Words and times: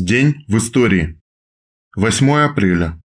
День 0.00 0.44
в 0.48 0.56
истории. 0.56 1.20
8 1.94 2.30
апреля. 2.30 2.98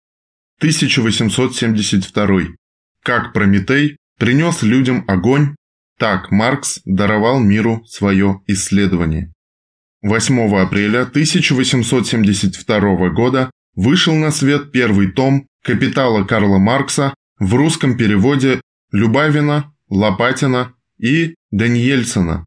1872. 0.59 2.55
Как 3.03 3.33
Прометей 3.33 3.97
принес 4.17 4.61
людям 4.61 5.03
огонь, 5.05 5.57
так 5.99 6.31
Маркс 6.31 6.79
даровал 6.85 7.41
миру 7.41 7.83
свое 7.85 8.39
исследование. 8.47 9.33
8 10.03 10.55
апреля 10.55 11.01
1872 11.01 13.09
года 13.09 13.51
вышел 13.75 14.15
на 14.15 14.31
свет 14.31 14.71
первый 14.71 15.11
том 15.11 15.47
«Капитала 15.65 16.23
Карла 16.23 16.59
Маркса» 16.59 17.13
в 17.39 17.55
русском 17.55 17.97
переводе 17.97 18.61
Любавина, 18.93 19.73
Лопатина 19.89 20.73
и 20.97 21.35
Даниельсона. 21.51 22.45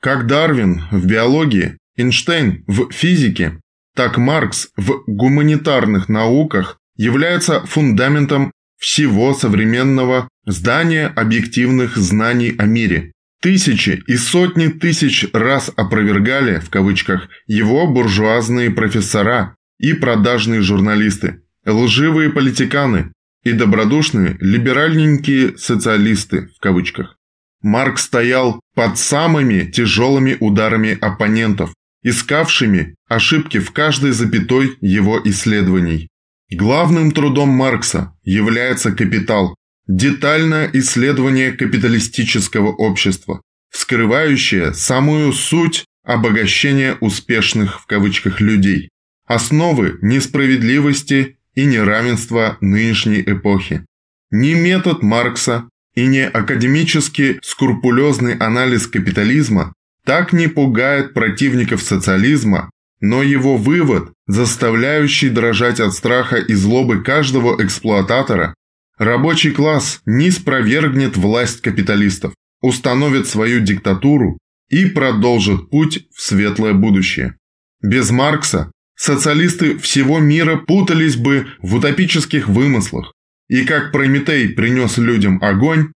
Как 0.00 0.26
Дарвин 0.26 0.84
в 0.90 1.04
биологии, 1.04 1.76
Эйнштейн 1.96 2.64
в 2.66 2.90
физике, 2.90 3.60
так 3.94 4.18
Маркс 4.18 4.68
в 4.76 5.02
гуманитарных 5.06 6.08
науках 6.08 6.78
является 6.96 7.60
фундаментом 7.66 8.52
всего 8.78 9.34
современного 9.34 10.28
здания 10.46 11.06
объективных 11.06 11.96
знаний 11.96 12.54
о 12.58 12.66
мире. 12.66 13.12
Тысячи 13.40 14.02
и 14.06 14.16
сотни 14.16 14.68
тысяч 14.68 15.26
раз 15.32 15.70
опровергали, 15.76 16.60
в 16.60 16.70
кавычках, 16.70 17.28
его 17.46 17.86
буржуазные 17.86 18.70
профессора 18.70 19.54
и 19.78 19.92
продажные 19.92 20.62
журналисты, 20.62 21.42
лживые 21.66 22.30
политиканы 22.30 23.12
и 23.42 23.52
добродушные 23.52 24.36
либеральненькие 24.40 25.58
социалисты, 25.58 26.48
в 26.56 26.60
кавычках. 26.60 27.16
Марк 27.60 27.98
стоял 27.98 28.60
под 28.74 28.98
самыми 28.98 29.64
тяжелыми 29.70 30.36
ударами 30.40 30.98
оппонентов, 30.98 31.72
искавшими 32.04 32.94
ошибки 33.08 33.58
в 33.58 33.72
каждой 33.72 34.12
запятой 34.12 34.76
его 34.80 35.20
исследований. 35.24 36.08
Главным 36.50 37.10
трудом 37.10 37.48
Маркса 37.48 38.14
является 38.22 38.92
«Капитал», 38.92 39.56
детальное 39.88 40.70
исследование 40.72 41.52
капиталистического 41.52 42.68
общества, 42.68 43.42
вскрывающее 43.70 44.72
самую 44.72 45.32
суть 45.32 45.84
обогащения 46.04 46.96
успешных 47.00 47.80
в 47.80 47.86
кавычках 47.86 48.40
людей, 48.40 48.90
основы 49.26 49.98
несправедливости 50.02 51.38
и 51.54 51.64
неравенства 51.64 52.58
нынешней 52.60 53.22
эпохи. 53.22 53.84
Ни 54.30 54.54
метод 54.54 55.02
Маркса 55.02 55.68
и 55.94 56.06
не 56.06 56.26
академически 56.26 57.38
скрупулезный 57.42 58.36
анализ 58.36 58.86
капитализма 58.86 59.72
так 60.04 60.32
не 60.32 60.48
пугает 60.48 61.14
противников 61.14 61.82
социализма, 61.82 62.70
но 63.00 63.22
его 63.22 63.56
вывод, 63.56 64.12
заставляющий 64.26 65.30
дрожать 65.30 65.80
от 65.80 65.92
страха 65.92 66.36
и 66.36 66.54
злобы 66.54 67.02
каждого 67.02 67.62
эксплуататора, 67.62 68.54
рабочий 68.98 69.50
класс 69.50 70.00
не 70.06 70.30
спровергнет 70.30 71.16
власть 71.16 71.60
капиталистов, 71.60 72.34
установит 72.60 73.26
свою 73.26 73.60
диктатуру 73.60 74.38
и 74.70 74.86
продолжит 74.86 75.70
путь 75.70 76.06
в 76.14 76.22
светлое 76.22 76.72
будущее. 76.72 77.36
Без 77.82 78.10
Маркса 78.10 78.72
социалисты 78.96 79.78
всего 79.78 80.18
мира 80.18 80.56
путались 80.56 81.16
бы 81.16 81.46
в 81.60 81.74
утопических 81.74 82.48
вымыслах, 82.48 83.12
и 83.48 83.64
как 83.64 83.92
Прометей 83.92 84.48
принес 84.48 84.96
людям 84.96 85.38
огонь, 85.42 85.92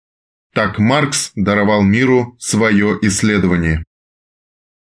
так 0.55 0.79
Маркс 0.79 1.33
даровал 1.35 1.83
миру 1.83 2.37
свое 2.39 2.99
исследование. 3.03 3.85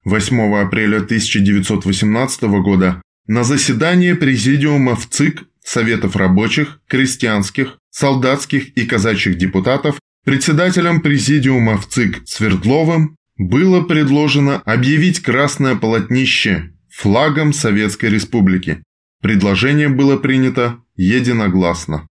8 0.07 0.55
апреля 0.55 0.99
1918 0.99 2.43
года 2.63 3.03
на 3.27 3.43
заседание 3.43 4.15
Президиума 4.15 4.95
в 4.95 5.09
ЦИК 5.09 5.43
Советов 5.65 6.15
рабочих, 6.15 6.81
крестьянских, 6.87 7.79
солдатских 7.91 8.69
и 8.79 8.87
казачьих 8.87 9.37
депутатов 9.37 9.99
председателем 10.25 11.01
Президиума 11.01 11.77
в 11.77 11.89
ЦИК 11.89 12.23
Свердловым 12.25 13.17
было 13.37 13.83
предложено 13.83 14.63
объявить 14.65 15.23
красное 15.23 15.75
полотнище 15.75 16.71
флагом 16.89 17.53
Советской 17.53 18.11
Республики. 18.11 18.85
Предложение 19.21 19.89
было 19.89 20.17
принято 20.17 20.79
единогласно. 20.95 22.07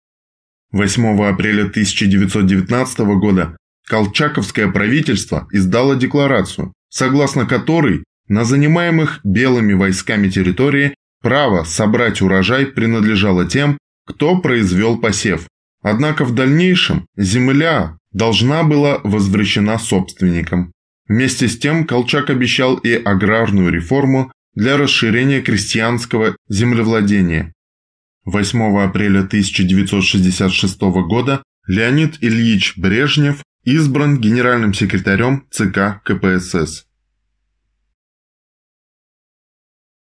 8 0.71 1.23
апреля 1.27 1.65
1919 1.65 2.99
года 3.21 3.55
Колчаковское 3.87 4.73
правительство 4.73 5.47
издало 5.53 5.95
декларацию, 5.95 6.73
согласно 6.93 7.47
которой 7.47 8.05
на 8.29 8.45
занимаемых 8.45 9.21
белыми 9.25 9.73
войсками 9.73 10.29
территории 10.29 10.95
право 11.23 11.65
собрать 11.65 12.21
урожай 12.21 12.67
принадлежало 12.67 13.47
тем, 13.47 13.79
кто 14.07 14.39
произвел 14.39 14.99
посев. 14.99 15.47
Однако 15.83 16.25
в 16.25 16.35
дальнейшем 16.35 17.07
земля 17.17 17.97
должна 18.13 18.63
была 18.63 19.01
возвращена 19.05 19.79
собственникам. 19.79 20.71
Вместе 21.09 21.49
с 21.49 21.59
тем 21.59 21.87
Колчак 21.87 22.31
обещал 22.31 22.77
и 22.77 22.93
аграрную 22.93 23.73
реформу 23.73 24.31
для 24.55 24.77
расширения 24.77 25.41
крестьянского 25.41 26.37
землевладения. 26.49 27.53
8 28.27 28.79
апреля 28.79 29.21
1966 29.21 30.81
года 31.09 31.43
Леонид 31.67 32.19
Ильич 32.21 32.77
Брежнев 32.77 33.43
избран 33.65 34.19
генеральным 34.19 34.75
секретарем 34.75 35.47
ЦК 35.51 36.03
КПСС. 36.05 36.87